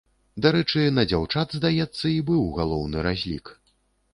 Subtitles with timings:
[0.45, 3.45] Дарэчы, на дзяўчат, здаецца, і быў галоўны разлік.